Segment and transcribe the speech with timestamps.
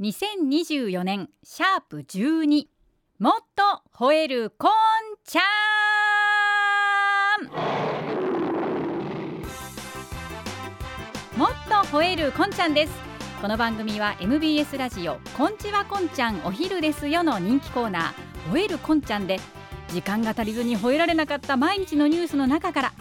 [0.00, 2.66] 2024年シャープ12
[3.18, 4.70] もっと吠えるこん
[5.24, 5.40] ちゃ
[7.42, 7.44] ん
[11.36, 12.92] もっと吠えるこんちゃんです。
[13.42, 19.40] この番組は MBS ラジオこんちはこんちゃんお昼ですよの人気コーナー吠えるこんちゃんで
[19.88, 22.92] 時間が足りずに吠えられなかった毎日のニュースの中から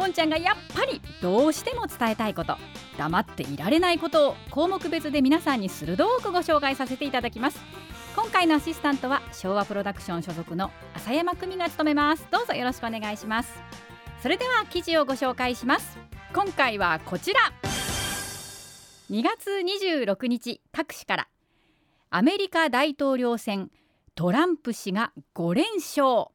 [0.00, 2.56] こんちゃんがやっぱりどうしても伝えたいこと
[2.96, 7.60] 黙っていられないことを項目別で皆さんに鋭くご紹介させていただきます。
[8.16, 12.26] 今回のアシスタントは昭和プロダクション所属の浅山久美が務めます。
[12.30, 13.62] どうぞよろしくお願いします。
[14.22, 15.98] それでは記事をご紹介します。
[16.32, 17.40] 今回はこちら。
[19.10, 21.28] 2月26日各紙から。
[22.08, 23.70] アメリカ大統領選
[24.14, 26.28] トランプ氏が5連勝。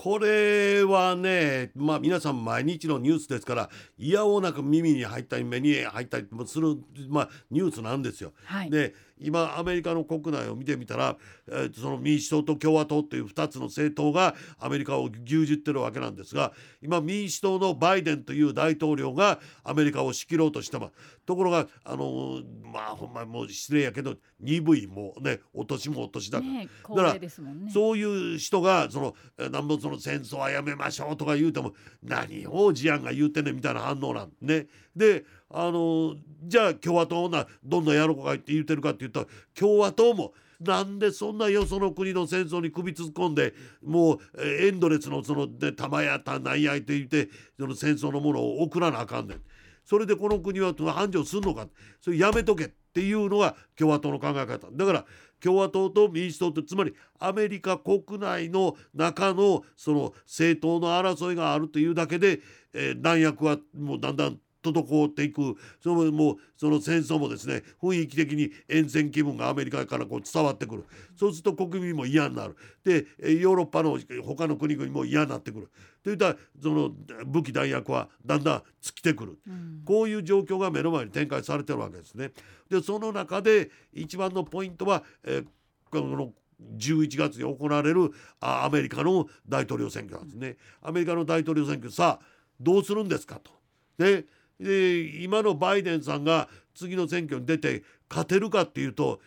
[0.00, 6.76] これはね、まあ、皆さん毎日のニュースですからいやおうなく耳に入ったり目に入ったりもする、
[7.08, 8.32] まあ、ニュースなんですよ。
[8.44, 11.16] はい、で今アメリカの国内を見てみたら、
[11.48, 20.92] えー、その民主党と共和党という2つの政党がアメリカを牛耳ってるわけなんですが今民主党のバイデンという大統領がアメリカを仕切ろうとしてます
[21.28, 22.40] ところがあの
[22.72, 28.98] まあほんまもう失礼やけど鈍いもねお年もお年だから、ね、だからそういう人がそ
[29.38, 34.68] のなんぼその戦争はやめましょうとか言うても何を事案が言うてんねんみたいな反応なんね。
[34.96, 43.52] であのじゃあ共和党などんなやろうかって言ってるかって言ったら共和党もなんでそんなよその国の戦争に首突っ込んで
[43.84, 47.28] もうエンドレスのその、ね、弾やたなんやって言って
[47.60, 49.40] その戦争のものを送らなあかんねん。
[49.88, 51.66] それでこの国は繁盛するのか？
[51.98, 54.68] それやめとけっていうのが共和党の考え方。
[54.70, 55.06] だから
[55.40, 62.40] 共和党と民主党ってつまりアメリカ国内の中のその政党の争いがあるというだけで、
[62.74, 70.84] えー、弾薬はもうだんだん滞っていくそのもうその戦争もですね雰囲気的に厭戦気分がアメリカからこう伝わってくる
[71.16, 73.06] そうすると国民も嫌になるで
[73.40, 75.70] ヨーロッパの他の国々も嫌になってくる
[76.02, 76.90] といったその
[77.26, 82.32] 武器弾薬はだんだん尽きてくる、うん、こういう状況が目の前に展開されてるわけですね。
[82.70, 85.46] でその中で一番のポイントは、えー、
[85.90, 86.32] この
[86.76, 88.10] 11月に行われる
[88.40, 90.56] アメリカの大統領選挙なんですね。
[90.82, 92.26] アメリカの大統領選挙さあ
[92.60, 93.52] どうするんですかと。
[93.98, 94.26] で
[94.60, 99.20] で今のバイデンさんが次の選挙に出て勝てるかっていうと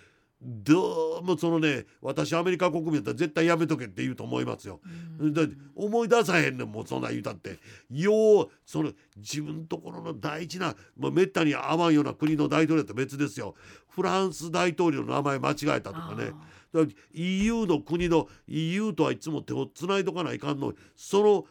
[0.43, 4.79] どうもそのね私アメリカ国民だったら絶対やめとけって言うと思いますよ。
[5.19, 5.43] だ
[5.75, 7.59] 思い出さへんねんもうそんな言うたって。
[7.91, 13.53] ようその自分ところの大事な、まあ、めったに合わんような国の大統領と別ですよ。
[13.87, 16.25] フランス大統領の名前間違えたとかね。
[16.25, 16.37] だか
[16.73, 21.45] ら EU の国の EU とはいつも手をつないとかないかんのその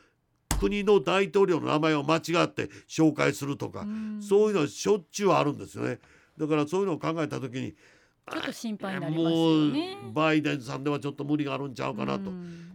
[0.61, 3.87] 国の大統領の名前を間違って紹介するとか、
[4.21, 5.99] そういうのはしょっちゅうあるんですよね。
[6.37, 9.97] だからそういうのを考えた時にちょっと心配になりますよね。
[10.03, 12.31] もうバイデンさんではちょっと無理があるんちゃうかなと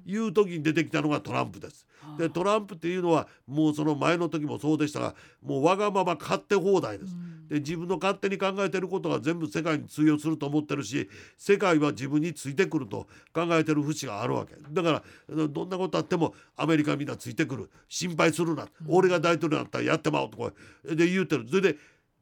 [0.06, 1.86] いう時に出てきたのがトランプです。
[2.18, 7.16] でトランプっていうのはもうその前の時もそうでしたがもうわがまま勝手放題です。
[7.50, 14.56] で自分の勝手に考えてることが全部世界に通用すると思ってるし世界は自分についてくると考えてる節があるわけ。
[14.72, 17.70] だからどんなことあってもアメリカみんなついてくる。
[17.88, 20.52] 心配するな、俺が大統領になったらやってまおうとこ
[20.84, 21.46] で言うてる。
[21.48, 21.78] それで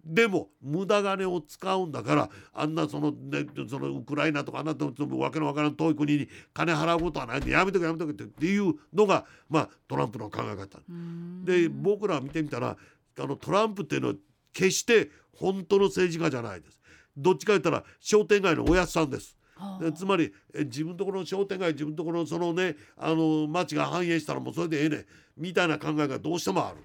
[0.06, 10.80] でも無駄金を使うんだからあんなその,、ね、そのウクライナとかあんなわけのわからん遠い国に金払うことはないんでやめとけやめとけっていうのが、まあ、トランプの考え方。
[11.46, 12.76] で僕ら見てみたら
[13.18, 14.14] あのトランプっていうのは
[14.54, 16.80] 決して本当の政治家じゃないです。
[17.18, 19.38] どっちか言ったら商店街のおやつさんです。
[19.96, 25.06] つまり自分ところの商店街自分ところのそのねあの町が繁栄したらもうそれでええね
[25.38, 26.78] みたいな考えがどうしてもある。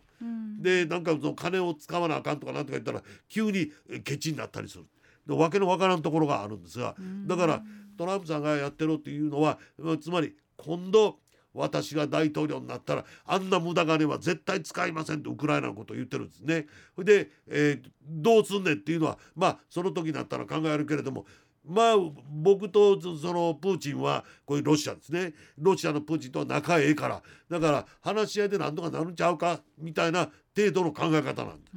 [0.60, 3.72] でなんかその金を使わなあかんとかなんとか言ったら急に
[4.04, 4.84] ケチになったりする。
[5.26, 6.94] で訳のわからんところがあるんですが
[7.26, 7.62] だから
[7.96, 9.58] トランプさんがやってるっていうのは
[10.00, 11.18] つまり今度
[11.54, 16.66] 私が大統領になったらあんな無駄金は絶対使いませんってウクライナのことを言ってるんですね。
[16.98, 21.26] で、えー、どうすんねんっていうのはまあその時になったら考えるけれども
[21.68, 21.96] まあ
[22.30, 25.34] 僕とそのプーチンはこういうロシアですね。
[25.58, 27.22] ロシアのプーチンとは仲ええから。
[27.50, 31.70] だから話し合いで何とかなるんちゃうかみたいな程度の考え方なんで、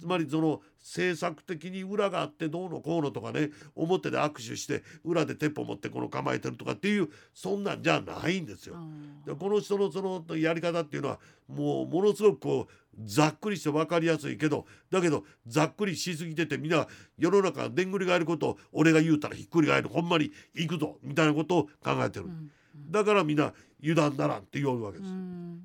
[0.00, 8.76] つまりその政策的に裏があってどうのこうのとかね表で握手して裏で鉄砲持ってこの構えてるとかっていうそんなんじゃないんですよ。
[9.26, 11.18] でこの人のそのやり方っていうのは
[11.48, 12.72] もうものすごくこう
[13.04, 16.86] ざっくりして分かりやすいけどだけどざっくりしすぎててみんな
[17.18, 22.26] 世の中でんぐり返ることを俺が言うたらひっくり返るほんまに行くぞみたいなことを考えてる、
[22.90, 23.52] だからみんな
[23.82, 25.10] 油断ならんって言うわけです。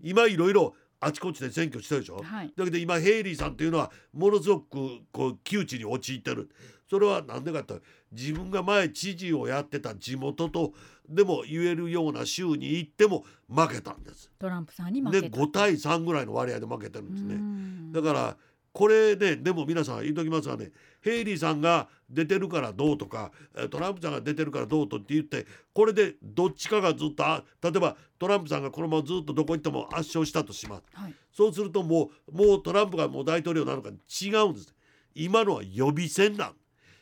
[0.02, 2.54] 今いろいろあちこちで選挙してるでしょ、はい。
[2.56, 6.50] だけど今ヘイリーさんっていうのはものすごくこう窮地に陥ってる。
[6.90, 7.76] それは何でかって
[8.12, 10.74] 自分が前知事をやってた地元と
[11.08, 14.32] でも言えるような州に行っても負けたんです。
[14.40, 15.38] トランプさんに負でけた。
[15.38, 17.36] 5対3ぐらいの割合で負けてるんですね。
[17.36, 17.92] うん。
[17.92, 18.38] だから
[18.80, 20.72] これねでも皆さん言っときますがね。
[21.02, 30.84] ヘイリーさんが出てるからどうとかえートランプさんが出てるからどうとって言ってこれでどっちかがずっとあ例えばトランプさんがこのままずっとどこ行っても圧勝したとします。
[30.94, 31.16] はい。
[31.34, 34.74] そうするともうもうトランプがもう大統領なのか違うんです。
[35.14, 36.54] 今のは予備選なん。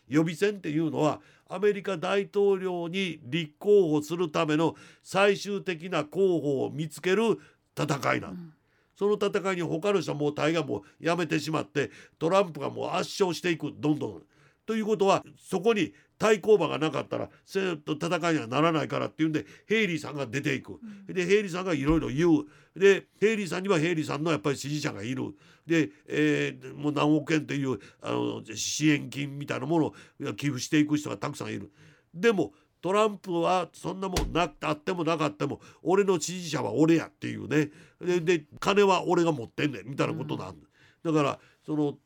[0.07, 4.73] 予備選っていうのはアメリカ大統領に立候補するための
[5.03, 7.38] 最終的な候補を見つける
[7.80, 8.31] 戦いなん。
[8.31, 8.53] うん
[8.97, 14.23] その戦いに他の人はもう大概もうやめてしまってトランプがもう圧勝していくどんどん。
[14.65, 20.79] ということはそこに対抗馬がなかったらせーっと戦いにはならないからっていうんでヘイリーさんが出ていく。
[21.07, 22.45] でヘイリーさんがいろいろ言う。
[22.75, 25.35] でヘイリーさんにはヘイリーさんのやっぱり支持者がいる。
[25.65, 31.71] で、えーもう何億円というあの支援金みたいなものを寄付していく人がたくさんいる。
[32.13, 37.71] でもトランプはそんなもんなあってもなかったも俺の支持者は俺やっていうね。
[38.00, 40.68] で金は俺が持ってんねんみたいなことなんだ、
[41.03, 41.97] だからその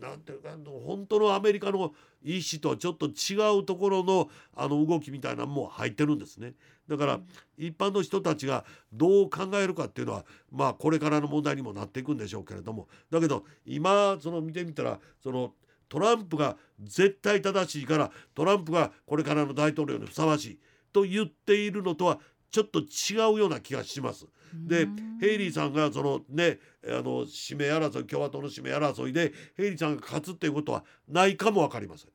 [0.00, 1.92] なんていうかの本当のアメリカの
[2.22, 6.54] 意思とはちょっと違うところのあの動きみたいなのも入ってるんですね。
[6.88, 7.20] だから
[7.56, 12.88] 一般の人たちがどう考えるかっていうのはまあこれからの問題にもなっていくんでしょうけれども。
[13.10, 15.52] だけど今その見てみたらその
[15.90, 20.58] トランプが絶対正しいからトランプがこれからの大統領にふさわしい
[20.92, 22.18] と言っているのとは
[22.50, 24.26] ちょっと違うような気がします。
[24.54, 24.88] で
[25.20, 32.10] ヘイリーさんがそのねあの指名争い共和党の指名争いでヘイリーさんが勝つっていうことはないかも分かりません。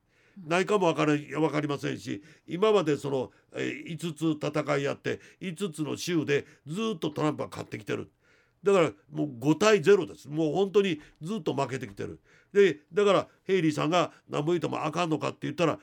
[0.47, 8.09] ないかも分から分かりませんし今までその、えー5つ戦いやって5つの州でずっとトランプが勝ってきてる。
[8.65, 10.27] だからもう5対0です。
[10.27, 12.19] もう本当にずっと負けてきてる。
[12.51, 15.77] でだからヘイリーさんが何も言うてもあかんのかって言ったら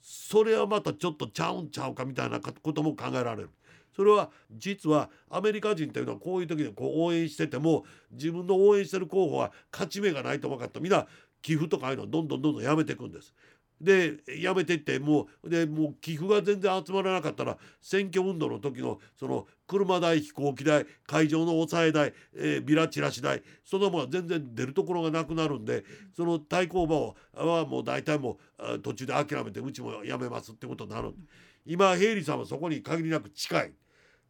[0.00, 3.50] それはまたちょっとちゃうんちゃうかみたいなことも考えられる。
[3.96, 10.78] それは実はアメリカ人というのはこういう時にこう応援してても自分の応援してる候補は勝ち目がないと分かった。
[10.78, 11.08] みんな
[11.42, 13.34] 寄付とかああいうのをどんどんどんどんやめていくんです。
[13.80, 25.84] でやめてってもうでもう寄付が全然集まらなかったら選挙運動の時のその車代飛行機代会場の抑え代、えービラチラシ代そのものは全然出るところがなくなるんで
[26.16, 31.14] その対抗馬をはもう大体もう途中で諦めてうちもやめますってことになる。
[31.64, 33.72] 今ヘイリーさんはそこに限りなく近い。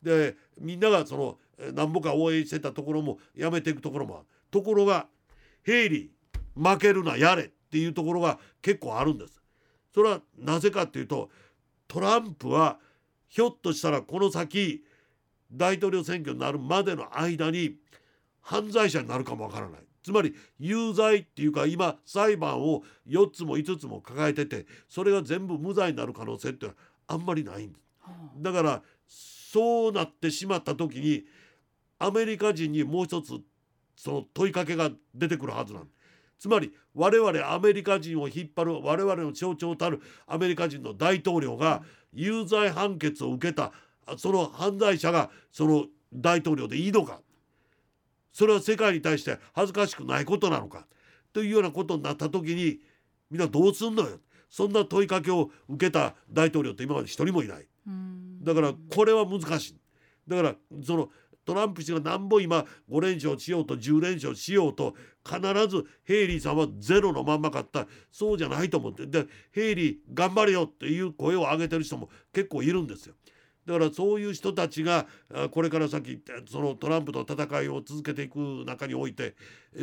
[0.03, 4.27] でみんながそのえーなんぼか応援してたところもやめていくところもある。
[4.51, 5.07] ところが
[5.63, 9.38] ヘイリー負けるなやれっていうところが結構あるんです。
[9.99, 11.29] それはなぜかっていうと
[11.89, 12.79] トランプは
[13.27, 14.85] ひょっとしたらこの先
[15.51, 17.75] 大統領選挙になるまでの間に
[18.41, 19.81] 犯罪者になるかもわからない。
[20.05, 27.85] つまり有罪っていうか今裁判を4つも5つも抱えててそれが全部無罪になる可能性っていうのはあんまりないんです。
[27.99, 31.25] はだからそうなってしまった時に
[31.99, 33.33] アメリカ人にもう一つ
[33.97, 35.89] その問いかけが出てくるはずなん
[36.39, 41.83] つまり我々アメリカ人を引っ張る我々の象徴たるアメリカ人の大統領が
[42.13, 43.73] 有罪判決を受けた
[44.07, 47.21] あその犯罪者がその大統領でいいのか。
[48.33, 50.87] それは世界に対して恥ずかしくないことなのか。
[51.33, 52.79] というようなことになった時に
[53.31, 54.21] みんなどうすんのよ。
[54.49, 57.67] そんな問いかけを受けた大統領って今まで一人もいない。
[57.87, 58.43] うん。
[58.43, 59.77] だからこれは難しい。
[60.27, 60.55] だから
[60.85, 61.11] その
[61.49, 67.87] トランプ氏がなんぼ今5連勝しようと10連勝しようと必ずヘイリーさんはゼロのまんまかった。
[68.13, 69.07] そうじゃないと思って。
[69.07, 73.15] でヘイリー頑張れよっていう声を上げてる人も結構いるんですよ。
[73.65, 75.07] だからそういう人たちが
[75.51, 78.37] これから先そのトランプと戦いを続けていく
[78.67, 79.35] 中において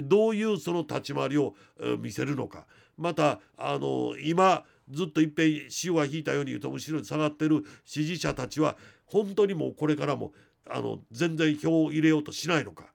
[0.03, 1.55] どういうその立ち回りを
[1.97, 2.67] 見せるのか。
[2.95, 10.33] またあの今ずっといっぺん潮が引いたように言うと後ろに下がってる支持者たちは本当にもうこれからも
[10.69, 12.91] あの全然票を入れようとしないのか。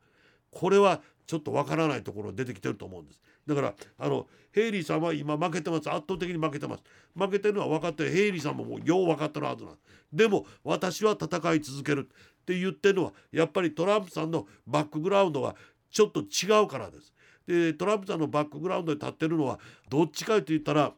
[0.51, 3.21] これはちょっとわからないところ出てきてると思うんです。
[3.47, 5.89] だからあのヘイリーさんは今負けてます。
[5.89, 6.83] 圧倒的に負けてます。
[7.17, 9.79] 負けてるのは分かってヘイリーさんももうよう分かってるはずなん
[10.13, 12.09] でも私は戦い続ける。
[12.41, 15.55] って言ってるのはやっぱりトランプさんのバックグラウンドが
[15.91, 17.13] ちょっと違うからです。
[17.47, 20.93] でトランプさんのバックグラウンドに立ってるのはどっちかと言ったら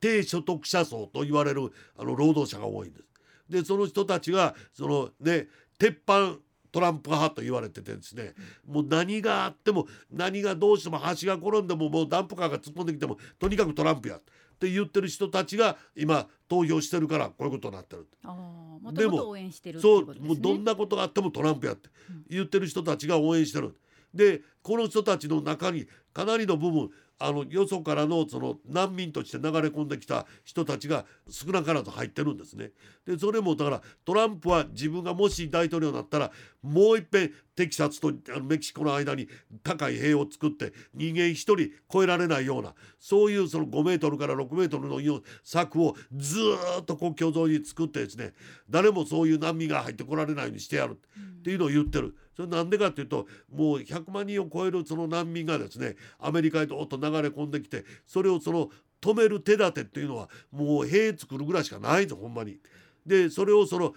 [0.00, 3.04] 低所得者層と言われるあの労働者が多いんです。
[3.48, 6.36] でその人たちがそのね鉄板
[6.70, 8.34] トランプ派と言われててですね
[8.66, 14.22] もう何があっても何がどうしても橋が転んでももうダンプカーが突っ込んできてもとにかくトランプやっ
[14.58, 18.08] て言ってる人たちが今投票してるからこういうことになってる。
[18.22, 20.20] でもともと応援してるっていそう。
[20.20, 21.88] もうどんなことがあってもトランプやって
[22.28, 23.76] 言ってる人たちが応援してる
[24.12, 32.70] でこの人たちの中にかなりの部分あのよそからのその難民として流れ込んできた人たちが少なからず入ってるんですね。
[33.06, 36.30] でそれもだからトランプは自分がもし大統領になったら
[36.62, 39.28] もういっぺんテキサスとメキシコの間に
[39.64, 41.54] 高い塀を作って人間一人
[41.92, 45.00] 越えられないようなそういうその5メートルから6メートルの
[45.42, 46.38] 柵をず
[46.80, 48.32] っと国境沿いに作ってですね
[48.70, 51.00] 誰もそういう難民が入ってこられないようにしてやる
[51.38, 52.14] っていうのを言ってる。
[52.38, 62.58] それなんでかっていうともう100万人を超えるその難民がですねアメリカへどっと流流れ込んできてそれをその止める手立てっていうのはもう兵作るぐらいしかないぞほんまに。
[63.06, 63.94] でそれをその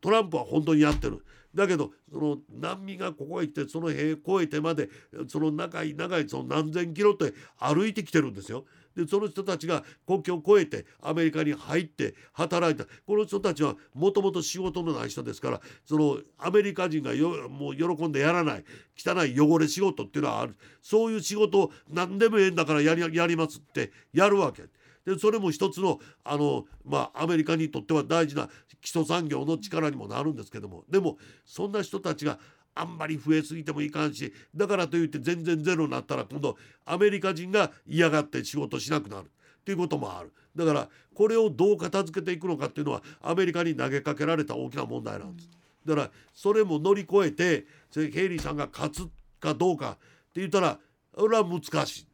[0.00, 1.24] トランプは本当にやってる。
[1.54, 4.88] だけどその難民がここへ来てその塀越えてまで
[5.28, 8.64] その長い長いその何千キロって歩いてきてるんですよ。
[8.96, 12.84] でその人たちが国境を越えてアメリカに入って働いた。
[13.06, 18.64] この人たちはもともと仕事のない人ですからそのアメリカ人がよもう喜んでやらない
[18.96, 20.56] 汚い汚れ仕事っていうのはある。
[20.82, 24.62] そういう仕事を何でもええんだからやりやりますってやるわけ。
[25.04, 28.48] でそれも一つのあの、まあ、アメリカにとっては大事な
[28.80, 30.84] 基礎産業の力にもなるんですけども。
[30.88, 32.38] でもそんな人たちが
[32.74, 39.30] あんまり増えすぎてもいかんしだからといって全然ゼロになったら今度アメリカ人が嫌がって仕事しなくなる。
[39.64, 40.30] っていうこともある。
[40.54, 45.48] だからこれをどう片付けていくのかっていうのはアメリカに投げかけられた大きな問題なんです。
[45.86, 49.08] だからそれも乗り越えてヘイリーさんが勝つ
[49.40, 49.94] かどうかっ
[50.34, 50.78] て言ったら
[51.16, 52.06] それは難しい。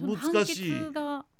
[0.00, 0.72] 難しい。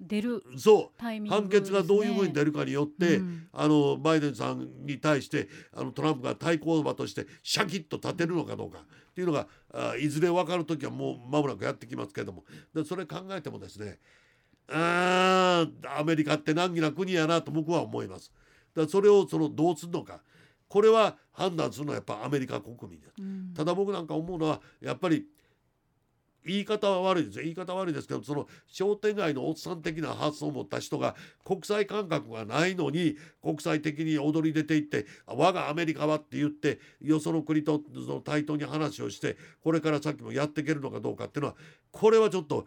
[0.00, 1.02] 出るそう。
[1.28, 12.44] 判決がどういうふうに出るかによって、うん、あのバイデンさんに対してあのトランプが対抗馬としてシャキッと立てるのかどうかっていうのがあいずれ分かる時はもう間もなくやってきますけれども。
[12.74, 13.98] でそれ考えてもですね
[14.70, 18.32] あアメリカって難儀な国やなと僕は思います。
[18.74, 20.20] だそれをそのどうするのか。
[20.68, 23.14] これは判断するのはやっぱアメリカ国民です。
[23.18, 25.24] うん、ただ僕なんか思うのはやっぱり
[26.52, 27.42] 言い方は悪いですよ。
[27.42, 31.14] 言い方悪いですけどその商店街のおっさん的な発想を持った人が
[31.44, 41.56] 国際感覚がないのに国際的に踊り出ていって我がアメリカはって言ってよその国とその対等に話をしてこれから先もやっていけるのかどうかっていうのは
[41.90, 42.66] これはちょっと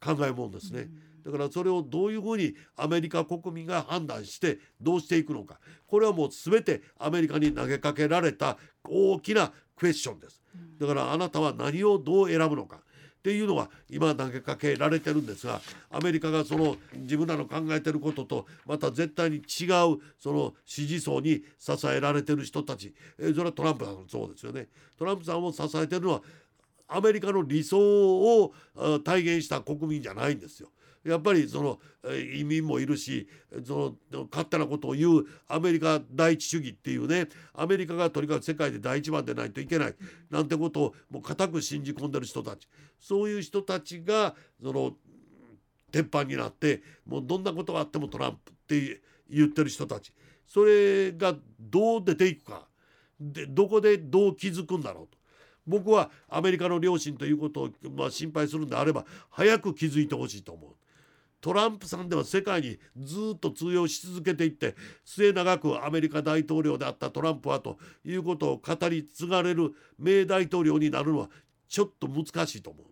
[0.00, 0.88] 考えもんですね。
[1.24, 5.58] だからそれをどういうふうにアメリカ国民が判断してどうしていくのか。
[5.88, 10.40] これはもう全てアメリカに投げかけられた大きなクエスチョンです。
[10.80, 12.80] だからあなたは何をどう選ぶのか
[13.26, 24.68] っていうのは今投げかけられてるんですがアメリカがその自分らの考えてることとまた絶対に違うその支持層に支えられてる人たち、えそれはトランプさんもそうですよね。
[24.96, 26.22] トランプさんを支えてるのは
[26.86, 28.54] アメリカの理想を
[29.04, 30.68] 体現した国民じゃないんですよ。
[31.06, 31.78] やっぱりその
[32.34, 33.28] 移民もいるし
[33.64, 39.94] その勝手なことを言うアメリカ第一主義っていうねアメリカがとにかく世界で第一番でないといけない
[40.30, 44.92] なんてことをもう固く信じ込んでる人たちそういう人たちがその
[45.92, 50.12] 鉄板になってもうどんなことがあってもトランプって言ってる人たち
[50.46, 52.66] それがどう出ていくか
[53.20, 55.16] でどこでどう気づくんだろうと。
[55.66, 60.70] 僕はアメリカの両親ということを、まあ、心配するんであれば早く気づいてほしいと思う。
[61.46, 64.74] トランプさんでは世界にずっと通用し続けていって
[65.04, 71.28] 末永くアメリカ大統領であったトランプはということを語り継がれる名大統領になるのは
[71.68, 72.84] ちょっと難しいと思う。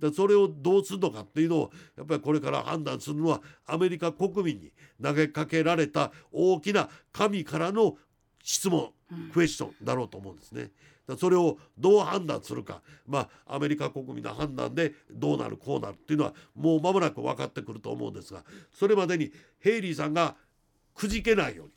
[0.00, 7.94] でそれをどうするのかっていうのをやっぱりこれから判断するのはアメリカ国民に投げかけられた大きな神からの
[8.42, 8.90] 質問、
[9.32, 10.72] クエスチョンだろうと思うんですね。
[11.18, 20.36] それをどう判断するかまあアメリカ国民の判断でどうなるこうなるっていうのはもう間もなく分かってくると思うんですがそれまでにヘイリーさんが
[20.94, 21.72] くじけないように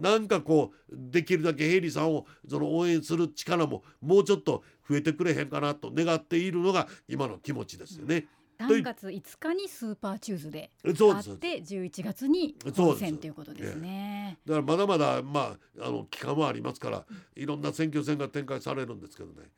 [0.00, 8.26] なんかこうできるだけヘイリーさんをその応援する力ももうちょっと増えてくれへんかなと願っているのが今の気持ちですよね。
[8.66, 10.94] 3月5日にスーパーチューズデーあっ
[11.38, 14.38] て11月に当選ということですね。
[14.46, 17.04] だからまだまだまああの期間はありますから
[17.36, 19.48] いろんな選挙戦が展開されるんですけどね。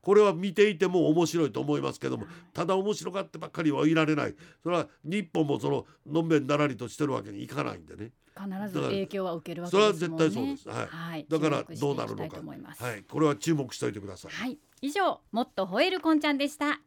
[0.00, 4.34] これは見ていても面白いと思いますけどもただ面白がってばっかりはいられない。
[4.62, 8.10] それは日本もそののんべんだらりとしてるわけにいかないんでね。
[8.34, 10.30] 必ず影響は受けるわけですもんね。
[10.30, 12.38] それは絶対そうです、はい、はい、だからどうなるのか。
[12.84, 13.02] はい。
[13.02, 16.80] これは注目しておいてください、はい、以上もっと吠えるこんちゃんでした